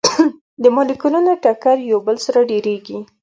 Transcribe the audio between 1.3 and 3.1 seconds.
ټکر یو بل سره ډیریږي.